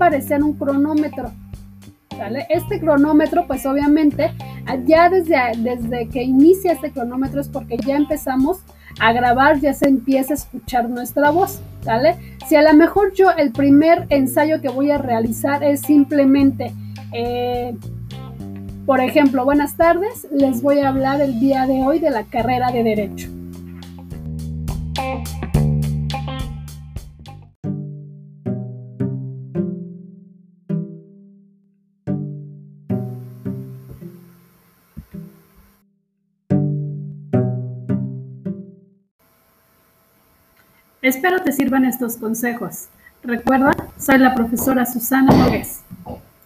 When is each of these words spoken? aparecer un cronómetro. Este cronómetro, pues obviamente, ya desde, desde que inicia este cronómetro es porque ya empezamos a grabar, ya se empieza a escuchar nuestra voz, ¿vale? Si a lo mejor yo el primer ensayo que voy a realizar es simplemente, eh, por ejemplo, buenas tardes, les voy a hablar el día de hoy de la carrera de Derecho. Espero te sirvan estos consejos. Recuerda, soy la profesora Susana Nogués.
aparecer 0.00 0.42
un 0.42 0.54
cronómetro. 0.54 1.30
Este 2.48 2.80
cronómetro, 2.80 3.46
pues 3.46 3.66
obviamente, 3.66 4.32
ya 4.86 5.10
desde, 5.10 5.36
desde 5.58 6.08
que 6.08 6.22
inicia 6.22 6.72
este 6.72 6.90
cronómetro 6.90 7.40
es 7.40 7.48
porque 7.48 7.76
ya 7.76 7.96
empezamos 7.96 8.60
a 8.98 9.12
grabar, 9.12 9.60
ya 9.60 9.74
se 9.74 9.88
empieza 9.88 10.32
a 10.32 10.36
escuchar 10.36 10.88
nuestra 10.88 11.30
voz, 11.30 11.60
¿vale? 11.84 12.16
Si 12.48 12.56
a 12.56 12.62
lo 12.62 12.74
mejor 12.74 13.12
yo 13.14 13.30
el 13.30 13.52
primer 13.52 14.06
ensayo 14.08 14.60
que 14.60 14.68
voy 14.68 14.90
a 14.90 14.98
realizar 14.98 15.62
es 15.62 15.82
simplemente, 15.82 16.72
eh, 17.12 17.76
por 18.86 19.00
ejemplo, 19.00 19.44
buenas 19.44 19.76
tardes, 19.76 20.26
les 20.32 20.62
voy 20.62 20.78
a 20.80 20.88
hablar 20.88 21.20
el 21.20 21.40
día 21.40 21.66
de 21.66 21.82
hoy 21.82 21.98
de 21.98 22.10
la 22.10 22.24
carrera 22.24 22.70
de 22.70 22.82
Derecho. 22.82 23.39
Espero 41.02 41.42
te 41.42 41.52
sirvan 41.52 41.86
estos 41.86 42.18
consejos. 42.18 42.88
Recuerda, 43.22 43.74
soy 43.98 44.18
la 44.18 44.34
profesora 44.34 44.84
Susana 44.84 45.32
Nogués. 45.32 45.80